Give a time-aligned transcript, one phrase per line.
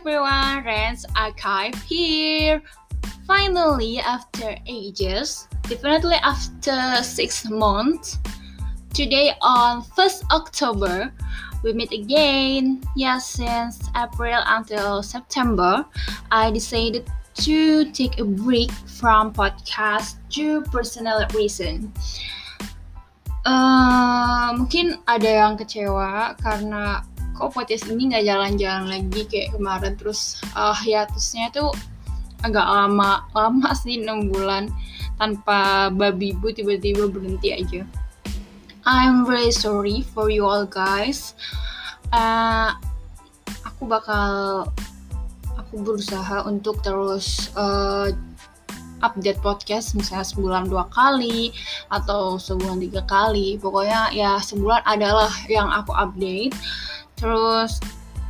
[0.00, 2.62] everyone, Rens Archive here.
[3.26, 8.16] Finally, after ages, definitely after six months,
[8.94, 11.12] today on 1st October,
[11.62, 12.80] we meet again.
[12.96, 15.84] Yes, since April until September,
[16.32, 17.04] I decided
[17.44, 21.92] to take a break from podcast due personal reason.
[23.44, 27.04] Uh, mungkin ada yang kecewa karena
[27.40, 29.96] kok podcast ini nggak jalan-jalan lagi kayak kemarin.
[29.96, 31.72] Terus uh, hiatusnya tuh
[32.44, 34.68] agak lama lama sih 6 bulan.
[35.16, 37.84] Tanpa babi bu tiba-tiba berhenti aja.
[38.84, 41.36] I'm really sorry for you all guys.
[42.12, 42.72] Uh,
[43.64, 44.64] aku bakal
[45.56, 48.08] aku berusaha untuk terus uh,
[49.04, 51.52] update podcast misalnya sebulan dua kali
[51.92, 53.60] atau sebulan tiga kali.
[53.60, 56.56] Pokoknya ya sebulan adalah yang aku update
[57.20, 57.76] Terus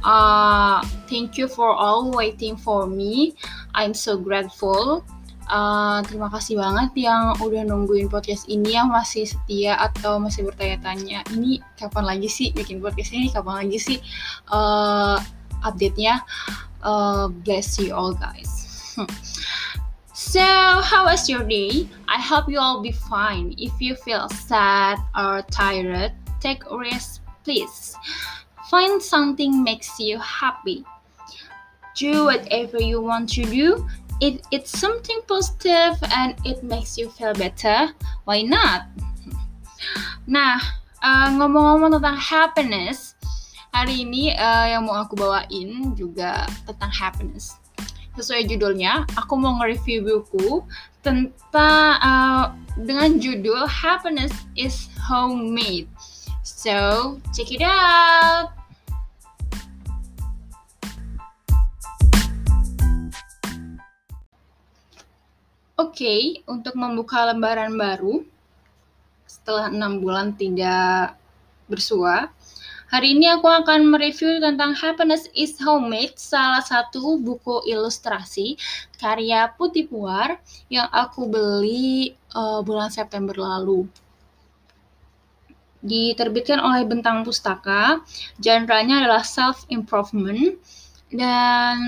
[0.02, 3.38] uh, thank you for all waiting for me.
[3.78, 5.06] I'm so grateful.
[5.50, 11.26] Uh, terima kasih banget yang udah nungguin podcast ini yang masih setia atau masih bertanya-tanya.
[11.30, 13.30] Ini kapan lagi sih bikin podcast ini?
[13.30, 13.98] Kapan lagi sih
[14.50, 15.18] uh,
[15.66, 16.22] update-nya?
[16.82, 18.50] Uh, bless you all guys.
[20.14, 20.44] So
[20.84, 21.90] how was your day?
[22.06, 23.56] I hope you all be fine.
[23.58, 27.96] If you feel sad or tired take a rest please
[28.70, 30.86] Find something makes you happy.
[31.98, 33.82] Do whatever you want to do.
[34.22, 37.90] If it's something positive and it makes you feel better,
[38.30, 38.86] why not?
[40.30, 40.62] Nah,
[41.02, 43.18] uh, ngomong-ngomong tentang happiness,
[43.74, 47.58] hari ini uh, yang mau aku bawain juga tentang happiness.
[48.14, 50.62] Sesuai judulnya, aku mau nge-review buku
[51.02, 55.88] tentang uh, dengan judul Happiness is Homemade.
[56.44, 58.59] So, check it out.
[65.80, 68.20] Okay, untuk membuka lembaran baru
[69.24, 71.16] setelah enam bulan tidak
[71.70, 72.28] bersua,
[72.90, 78.58] hari ini aku akan mereview tentang Happiness is Homemade, salah satu buku ilustrasi
[78.98, 83.86] karya Putih Puar yang aku beli uh, bulan September lalu.
[85.80, 88.04] Diterbitkan oleh Bentang Pustaka,
[88.36, 90.58] genre-nya adalah self improvement
[91.08, 91.78] dan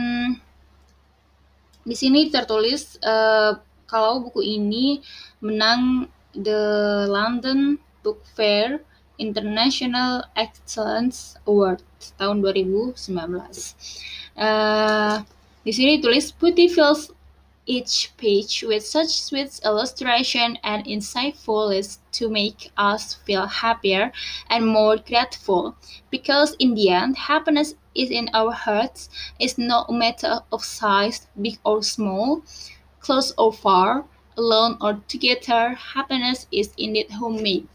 [1.83, 3.59] di sini tertulis uh,
[3.93, 5.05] kalau buku ini
[5.45, 8.81] menang The London Book Fair
[9.21, 11.85] International Excellence Award
[12.17, 12.97] tahun 2019.
[14.33, 15.21] Uh,
[15.61, 17.13] di sini tulis Putih fills
[17.67, 24.11] each page with such sweet illustration and insightful list to make us feel happier
[24.51, 25.77] and more grateful.
[26.11, 29.09] Because in the end, happiness is in our hearts.
[29.39, 32.43] It's no matter of size, big or small.
[33.03, 34.07] Close or far,
[34.39, 37.69] alone or together, happiness is indeed homemade.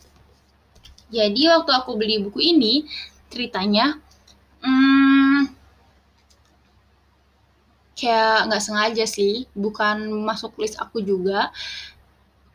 [1.12, 2.84] Jadi waktu aku beli buku ini,
[3.32, 4.00] ceritanya,
[4.64, 5.52] hmm,
[7.96, 11.52] kayak nggak sengaja sih, bukan masuk list aku juga.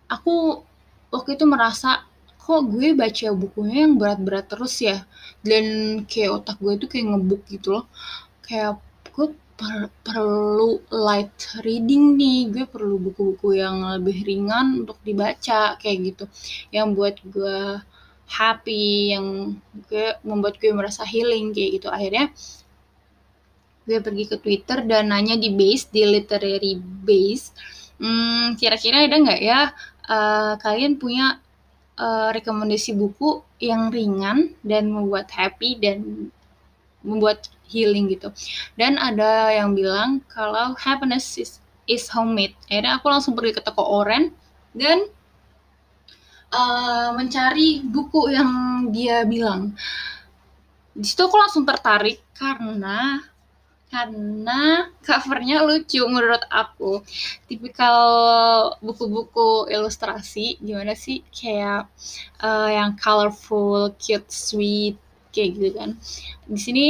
[0.09, 0.60] Aku
[1.09, 2.04] waktu itu merasa,
[2.37, 5.09] kok gue baca bukunya yang berat-berat terus ya,
[5.41, 5.65] dan
[6.04, 7.84] kayak otak gue itu kayak ngebuk gitu loh.
[8.44, 8.81] Kayak
[9.16, 12.40] gue per perlu light reading nih.
[12.50, 16.24] Gue perlu buku-buku yang lebih ringan untuk dibaca kayak gitu.
[16.74, 17.58] Yang buat gue
[18.32, 19.26] happy yang
[19.92, 21.88] gue membuat gue merasa healing kayak gitu.
[21.92, 22.32] Akhirnya
[23.82, 27.52] gue pergi ke Twitter dan nanya di base di literary base.
[28.02, 29.70] Hmm, kira-kira ada nggak ya
[30.10, 31.38] uh, kalian punya
[31.98, 36.30] uh, rekomendasi buku yang ringan dan membuat happy dan
[37.02, 38.30] membuat healing gitu.
[38.74, 42.54] Dan ada yang bilang kalau happiness is, is homemade.
[42.68, 44.32] Akhirnya aku langsung pergi ke toko oren
[44.72, 45.06] dan
[46.52, 48.50] uh, mencari buku yang
[48.92, 49.74] dia bilang.
[50.92, 53.24] Di situ aku langsung tertarik karena
[53.92, 57.04] karena covernya lucu menurut aku
[57.44, 58.00] tipikal
[58.80, 61.92] buku-buku ilustrasi gimana sih kayak
[62.41, 64.97] uh, yang colorful cute sweet
[65.32, 65.90] kayak gitu kan
[66.46, 66.86] di sini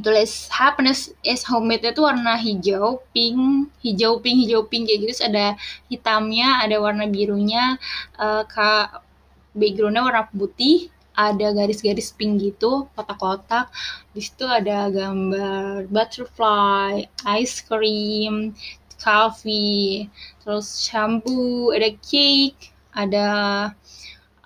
[0.00, 5.28] tulis happiness is homemade itu warna hijau, pink, hijau, pink, hijau, pink kayak gitu.
[5.28, 5.52] Ada
[5.92, 7.76] hitamnya, ada warna birunya,
[8.16, 9.04] uh, kak
[9.52, 13.68] backgroundnya warna putih, ada garis-garis pink gitu, kotak-kotak.
[14.16, 18.56] Di situ ada gambar butterfly, ice cream,
[18.96, 20.08] coffee,
[20.40, 23.28] terus shampoo, ada cake, ada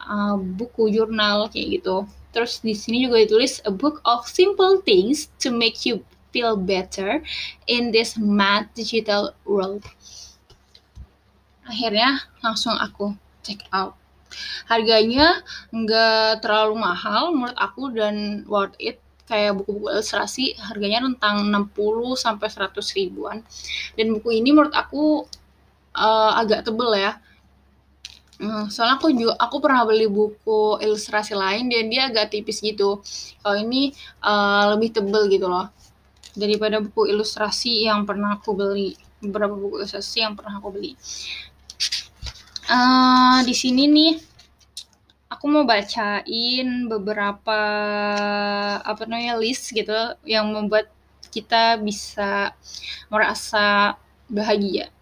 [0.02, 2.02] uh, buku jurnal kayak gitu.
[2.36, 6.04] Terus di sini juga ditulis a book of simple things to make you
[6.36, 7.24] feel better
[7.64, 9.88] in this mad digital world.
[11.64, 13.96] Akhirnya langsung aku check out.
[14.68, 15.40] Harganya
[15.72, 21.72] nggak terlalu mahal menurut aku dan worth it kayak buku-buku ilustrasi harganya rentang 60
[22.20, 23.40] sampai 100 ribuan.
[23.96, 25.24] Dan buku ini menurut aku
[25.96, 27.16] uh, agak tebel ya.
[28.36, 33.00] Hmm, soalnya aku juga aku pernah beli buku ilustrasi lain dan dia agak tipis gitu.
[33.40, 35.72] Kalau ini uh, lebih tebel gitu loh
[36.36, 38.92] daripada buku ilustrasi yang pernah aku beli.
[39.24, 40.92] Beberapa buku ilustrasi yang pernah aku beli.
[42.68, 44.14] Uh, di sini nih
[45.32, 47.60] aku mau bacain beberapa
[48.84, 49.96] apa namanya list gitu
[50.28, 50.92] yang membuat
[51.32, 52.52] kita bisa
[53.08, 53.96] merasa
[54.28, 54.92] bahagia.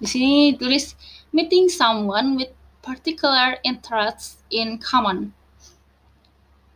[0.00, 0.96] Di sini tulis
[1.36, 2.52] meeting someone with
[2.82, 5.30] particular interests in common.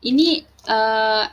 [0.00, 1.26] Ini uh,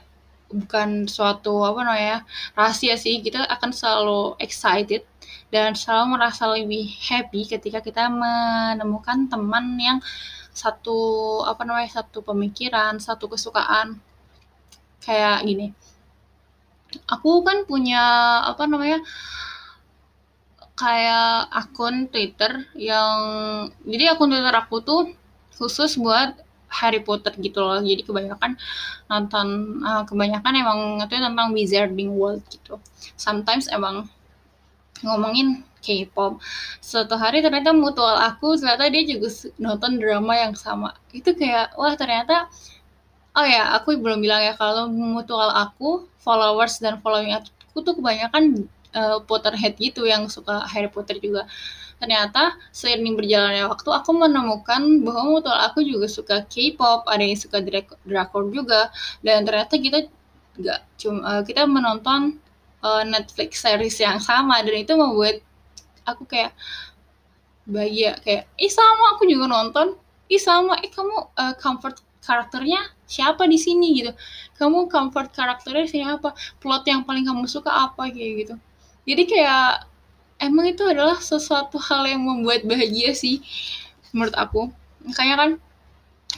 [0.50, 2.18] bukan suatu apa namanya
[2.58, 3.22] rahasia sih.
[3.22, 5.06] Kita akan selalu excited
[5.54, 10.02] dan selalu merasa lebih happy ketika kita menemukan teman yang
[10.54, 14.02] satu apa namanya satu pemikiran, satu kesukaan
[15.06, 15.74] kayak gini.
[17.10, 18.02] Aku kan punya
[18.46, 19.02] apa namanya
[20.74, 23.20] kayak akun Twitter yang
[23.86, 25.02] jadi akun Twitter aku tuh
[25.54, 26.34] khusus buat
[26.74, 27.78] Harry Potter gitu loh.
[27.80, 28.58] Jadi kebanyakan
[29.06, 29.48] nonton
[29.86, 32.82] uh, kebanyakan emang itu tentang Wizarding World gitu.
[33.14, 34.10] Sometimes emang
[35.06, 36.40] ngomongin K-pop.
[36.80, 39.30] Suatu hari ternyata mutual aku ternyata dia juga
[39.62, 40.98] nonton drama yang sama.
[41.14, 42.50] Itu kayak wah ternyata
[43.38, 48.66] oh ya aku belum bilang ya kalau mutual aku followers dan following aku tuh kebanyakan
[48.94, 51.50] uh, Potterhead gitu yang suka Harry Potter juga.
[52.00, 57.64] Ternyata seiring berjalannya waktu aku menemukan bahwa mutual aku juga suka K-pop, ada yang suka
[58.06, 58.92] drakor juga.
[59.26, 60.00] Dan ternyata kita
[60.54, 62.38] nggak cuma uh, kita menonton
[62.86, 64.62] uh, Netflix series yang sama.
[64.62, 65.42] Dan itu membuat
[66.04, 66.54] aku kayak
[67.64, 69.96] bahagia kayak ih sama aku juga nonton.
[70.28, 70.80] Ih sama.
[70.84, 74.04] Eh kamu uh, comfort karakternya siapa di sini?
[74.04, 74.12] gitu.
[74.60, 78.12] Kamu comfort karakternya siapa plot yang paling kamu suka apa?
[78.12, 78.56] kayak gitu
[79.04, 79.68] jadi kayak
[80.40, 83.40] emang itu adalah sesuatu hal yang membuat bahagia sih
[84.12, 84.72] menurut aku.
[85.04, 85.52] Makanya kan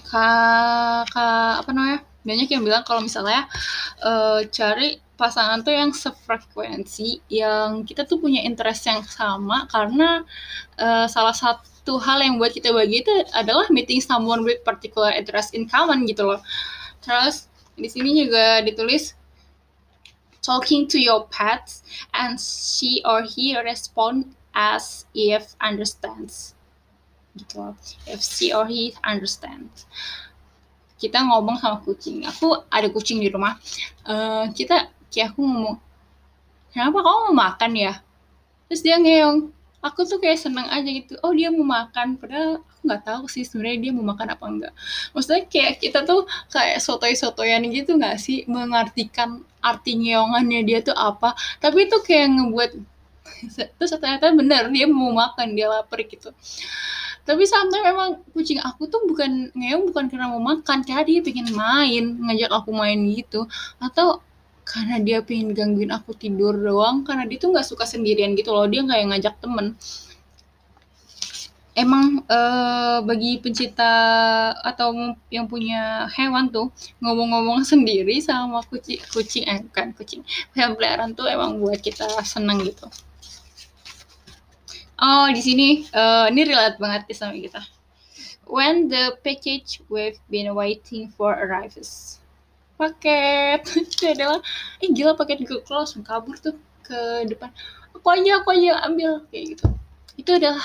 [0.05, 1.27] kak ka,
[1.61, 3.45] apa namanya banyak yang bilang kalau misalnya
[4.01, 10.27] uh, cari pasangan tuh yang sefrekuensi yang kita tuh punya interest yang sama karena
[10.75, 15.55] uh, salah satu hal yang buat kita bahagia itu adalah meeting someone with particular interest
[15.55, 16.41] in common gitu loh.
[16.99, 17.47] Terus
[17.77, 19.15] di sini juga ditulis
[20.45, 21.73] talking to your pet
[22.13, 26.53] and she or he respond as if understands.
[27.33, 27.73] Gitu.
[28.05, 29.89] If she or he understands.
[31.01, 32.23] Kita ngomong sama kucing.
[32.29, 33.57] Aku ada kucing di rumah.
[34.05, 35.77] Uh, kita kayak aku ngomong
[36.71, 37.93] kenapa kamu mau makan ya?
[38.69, 39.51] Terus dia ngeong
[39.83, 41.19] aku tuh kayak seneng aja gitu.
[41.25, 42.15] Oh dia mau makan.
[42.15, 44.73] Padahal nggak tahu sih sebenarnya dia mau makan apa enggak.
[45.11, 48.45] Maksudnya kayak kita tuh kayak sotoy-sotoyan gitu nggak sih?
[48.45, 51.33] Mengartikan arti ngeongannya dia tuh apa.
[51.57, 52.71] Tapi itu kayak ngebuat
[53.77, 56.29] terus ternyata bener dia mau makan dia lapar gitu.
[57.25, 61.49] Tapi sampai memang kucing aku tuh bukan ngeong bukan karena mau makan karena dia pengen
[61.57, 63.49] main ngajak aku main gitu.
[63.81, 64.21] Atau
[64.65, 68.69] karena dia pengen gangguin aku tidur doang karena dia tuh nggak suka sendirian gitu loh.
[68.69, 69.73] Dia yang ngajak temen
[71.75, 73.91] emang uh, bagi pencinta
[74.63, 74.95] atau
[75.27, 76.71] yang punya hewan tuh
[77.03, 80.21] ngomong-ngomong sendiri sama kucing kucing eh bukan kucing
[80.55, 82.87] hewan peliharaan tuh emang buat kita seneng gitu.
[84.95, 87.59] Oh di sini uh, ini relate banget sama kita.
[88.47, 92.23] When the package we've been waiting for arrives.
[92.79, 93.67] Paket.
[93.83, 94.39] Itu adalah
[94.79, 96.55] eh gila paket Google Close kabur tuh
[96.87, 97.51] ke depan.
[97.91, 99.67] Aku aja aku aja ambil kayak gitu.
[100.15, 100.63] Itu adalah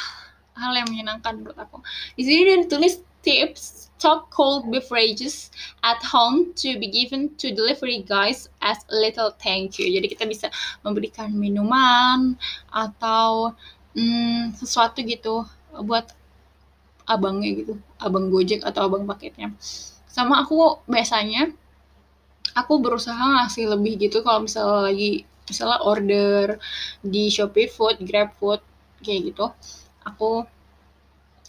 [0.60, 1.80] hal yang menyenangkan menurut aku.
[2.14, 5.52] Di sini dia tulis tips stock cold beverages
[5.84, 9.84] at home to be given to delivery guys as a little thank you.
[9.92, 10.48] Jadi kita bisa
[10.80, 12.32] memberikan minuman
[12.72, 13.52] atau
[13.92, 15.44] hmm, sesuatu gitu
[15.84, 16.16] buat
[17.04, 19.52] abangnya gitu abang gojek atau abang paketnya.
[20.08, 21.52] Sama aku biasanya
[22.56, 26.56] aku berusaha ngasih lebih gitu kalau misalnya lagi misalnya order
[27.04, 28.62] di Shopee Food, Grab Food
[29.04, 29.52] kayak gitu.
[30.10, 30.44] Aku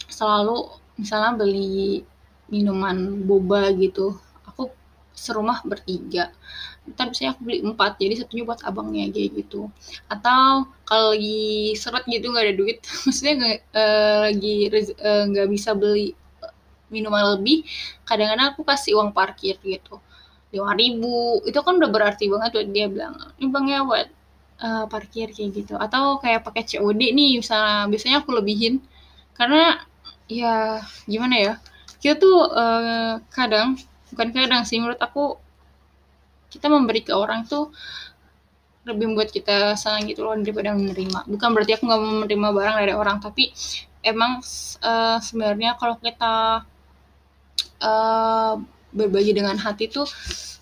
[0.08, 2.06] selalu misalnya beli
[2.51, 4.18] minuman boba gitu.
[4.50, 4.72] Aku
[5.15, 6.32] serumah bertiga.
[6.89, 9.70] Ntar biasanya aku beli empat, jadi satunya buat abangnya kayak gitu.
[10.10, 15.51] Atau kalau lagi seret gitu nggak ada duit, maksudnya nggak uh, lagi eh, nggak uh,
[15.51, 16.18] bisa beli
[16.91, 17.63] minuman lebih,
[18.03, 20.01] kadang-kadang aku kasih uang parkir gitu
[20.51, 24.08] lima ribu itu kan udah berarti banget buat dia bilang ini bang ya buat
[24.62, 25.74] uh, parkir kayak gitu.
[25.75, 28.80] Atau kayak pakai COD nih misalnya biasanya aku lebihin.
[29.36, 29.82] Karena
[30.30, 31.53] ya gimana ya?
[32.01, 33.77] Kita tuh uh, kadang
[34.13, 35.38] bukan kadang sih menurut aku
[36.51, 37.72] kita memberi ke orang tuh
[38.82, 41.30] lebih membuat kita senang gitu loh daripada menerima.
[41.30, 43.53] Bukan berarti aku nggak mau menerima barang dari orang tapi
[44.01, 44.41] emang
[44.82, 46.65] uh, sebenarnya kalau kita
[47.82, 48.53] uh,
[48.91, 50.10] berbagi dengan hati tuh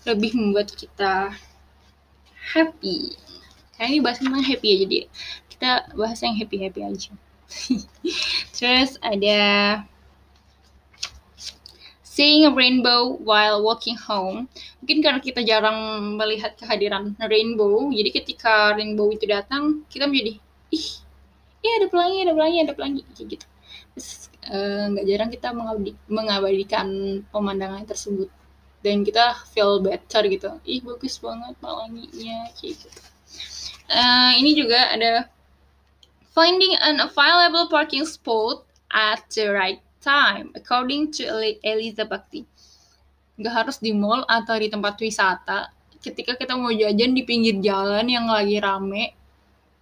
[0.04, 1.32] lebih membuat kita
[2.54, 3.16] happy
[3.80, 5.04] kayak ini bahas tentang happy aja dia
[5.60, 7.12] kita bahas yang happy happy aja.
[8.56, 9.40] Terus ada
[12.00, 14.48] seeing a rainbow while walking home.
[14.80, 15.76] Mungkin karena kita jarang
[16.16, 20.40] melihat kehadiran rainbow jadi ketika rainbow itu datang kita menjadi
[20.72, 20.88] ih
[21.60, 23.02] iya ada pelangi ada pelangi ada pelangi.
[23.12, 23.46] Kayak gitu.
[23.92, 24.08] Terus
[24.48, 25.48] eh, nggak uh, jarang kita
[26.08, 26.86] mengabadikan
[27.28, 28.32] pemandangan tersebut.
[28.80, 30.56] Dan kita feel better gitu.
[30.64, 33.10] Ih bagus banget pelanginya kayak gitu
[33.90, 35.26] uh, ini juga ada
[36.30, 38.62] finding an available parking spot
[38.94, 41.26] at the right time according to
[41.66, 42.46] Eliza Bakti.
[43.36, 45.74] Nggak harus di mall atau di tempat wisata.
[46.00, 49.12] Ketika kita mau jajan di pinggir jalan yang lagi rame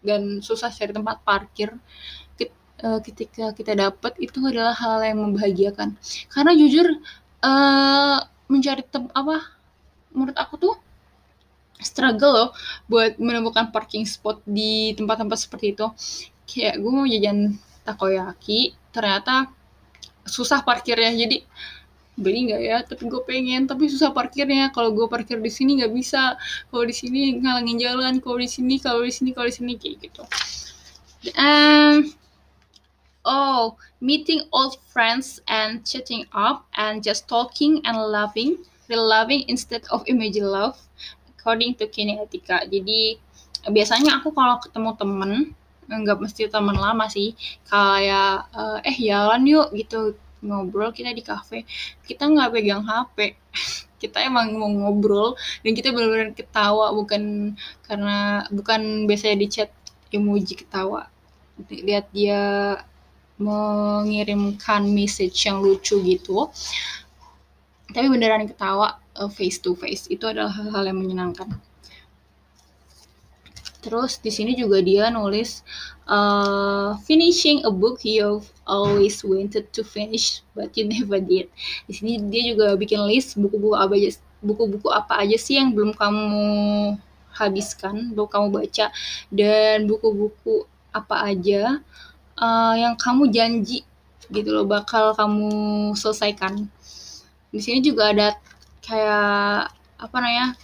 [0.02, 1.78] dan susah cari tempat parkir
[2.82, 5.98] uh, ketika kita dapat itu adalah hal yang membahagiakan.
[6.30, 6.86] Karena jujur
[7.42, 9.58] uh, mencari tem apa
[10.14, 10.74] menurut aku tuh
[11.78, 12.50] struggle loh
[12.90, 15.86] buat menemukan parking spot di tempat-tempat seperti itu.
[16.48, 17.56] Kayak gue mau jajan
[17.86, 19.50] takoyaki ternyata
[20.26, 21.14] susah parkirnya.
[21.14, 21.44] Jadi
[22.18, 22.78] beli nggak ya?
[22.82, 24.74] Tapi gue pengen tapi susah parkirnya.
[24.74, 26.34] Kalau gue parkir di sini nggak bisa.
[26.68, 28.14] Kalau di sini ngalangin jalan.
[28.18, 30.22] Kalau di sini kalau di sini kalau di sini kayak gitu.
[31.34, 32.14] Um,
[33.28, 38.56] Oh, meeting old friends and chatting up and just talking and loving,
[38.88, 40.80] real loving instead of imagine love,
[41.38, 42.66] according to kinetika.
[42.66, 43.14] Jadi
[43.70, 45.30] biasanya aku kalau ketemu temen,
[45.86, 47.38] nggak mesti temen lama sih,
[47.70, 51.62] kayak uh, eh jalan yuk gitu ngobrol kita di cafe,
[52.02, 53.38] kita nggak pegang HP.
[53.98, 55.34] kita emang mau ngobrol
[55.66, 59.70] dan kita benar-benar ketawa bukan karena bukan biasanya di chat
[60.14, 61.10] emoji ketawa
[61.66, 62.78] lihat dia
[63.38, 66.50] mengirimkan message yang lucu gitu
[67.94, 71.48] tapi beneran ketawa uh, face to face itu adalah hal-hal yang menyenangkan
[73.78, 75.62] terus di sini juga dia nulis
[76.10, 81.46] uh, finishing a book you've always wanted to finish but you never did
[81.86, 85.94] di sini dia juga bikin list buku-buku apa aja buku-buku apa aja sih yang belum
[85.94, 86.42] kamu
[87.32, 88.90] habiskan belum kamu baca
[89.30, 91.78] dan buku-buku apa aja
[92.38, 93.86] uh, yang kamu janji
[94.28, 95.50] gitu loh bakal kamu
[95.96, 96.68] selesaikan.
[97.48, 98.36] Di sini juga ada
[98.84, 100.54] kayak apa namanya?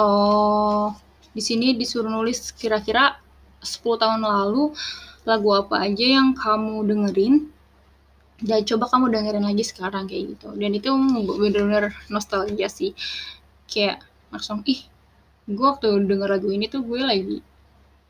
[0.00, 0.96] Oh,
[1.36, 3.20] di sini disuruh nulis kira-kira
[3.60, 4.72] 10 tahun lalu
[5.22, 7.34] lagu apa aja yang kamu dengerin
[8.42, 10.90] dan coba kamu dengerin lagi sekarang kayak gitu dan itu
[11.38, 12.90] bener-bener nostalgia sih
[13.70, 14.02] kayak
[14.34, 14.82] langsung ih
[15.46, 17.38] gue waktu denger lagu ini tuh gue lagi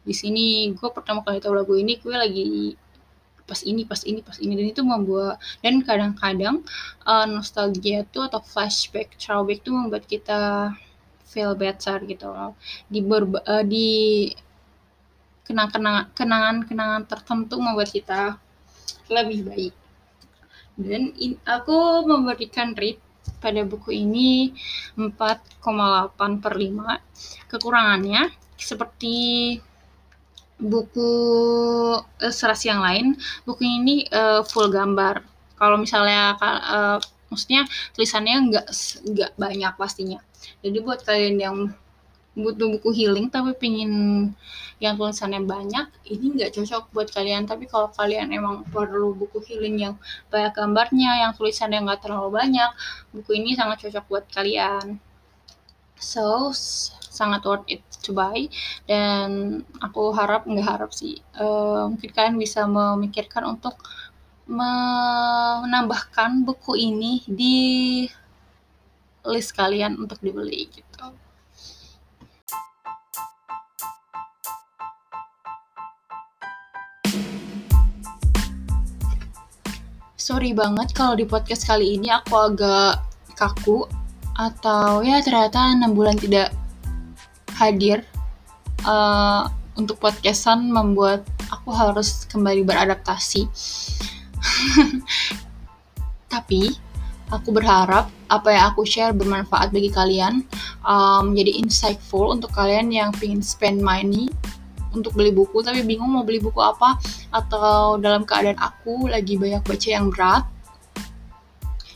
[0.02, 2.74] di sini gue pertama kali tahu lagu ini gue lagi
[3.52, 4.52] pas ini pas ini pas ini.
[4.56, 6.64] Dan itu membuat dan kadang-kadang
[7.04, 10.73] uh, nostalgia itu atau flashback throwback itu membuat kita
[11.28, 12.56] feel better gitu loh.
[12.88, 14.32] Di berba, uh, di
[15.44, 18.40] kenang-kenangan kenangan-kenangan tertentu membuat kita
[19.12, 19.75] lebih baik.
[20.80, 24.54] Dan in, aku memberikan rate pada buku ini
[24.97, 29.14] 4,8 per 5 kekurangannya seperti
[30.62, 31.11] buku
[32.23, 35.26] ilustrasi yang lain, buku ini uh, full gambar.
[35.59, 36.99] Kalau misalnya uh,
[37.31, 38.66] maksudnya tulisannya nggak
[39.11, 40.19] nggak banyak pastinya.
[40.62, 41.57] Jadi buat kalian yang
[42.33, 43.92] butuh buku healing tapi pingin
[44.83, 47.47] yang tulisannya banyak, ini nggak cocok buat kalian.
[47.47, 49.95] Tapi kalau kalian emang perlu buku healing yang
[50.33, 52.71] banyak gambarnya, yang tulisannya nggak terlalu banyak,
[53.14, 54.99] buku ini sangat cocok buat kalian.
[56.02, 56.50] So,
[56.90, 58.50] sangat worth it buy
[58.90, 63.78] dan aku harap nggak harap sih uh, mungkin kalian bisa memikirkan untuk
[64.50, 67.59] menambahkan buku ini di
[69.23, 71.14] list kalian untuk dibeli gitu.
[80.23, 83.02] Sorry banget kalau di podcast kali ini aku agak
[83.35, 83.90] kaku
[84.38, 86.54] atau ya ternyata 6 bulan tidak
[87.62, 88.02] hadir
[88.83, 89.47] uh,
[89.78, 91.23] untuk podcastan membuat
[91.54, 93.47] aku harus kembali beradaptasi.
[96.33, 96.75] Tapi
[97.33, 100.45] Aku berharap apa yang aku share bermanfaat bagi kalian,
[100.85, 104.28] um, jadi insightful untuk kalian yang pengen spend money
[104.92, 107.00] untuk beli buku tapi bingung mau beli buku apa
[107.33, 110.45] atau dalam keadaan aku lagi banyak baca yang berat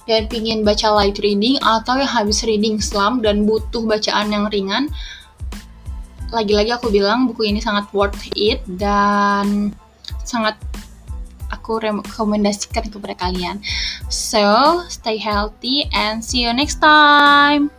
[0.09, 4.89] dan pingin baca light reading atau yang habis reading slam dan butuh bacaan yang ringan
[6.31, 9.71] lagi-lagi aku bilang buku ini sangat worth it dan
[10.27, 10.59] sangat
[11.51, 13.63] aku rekomendasikan kepada kalian.
[14.11, 17.71] So, stay healthy and see you next time.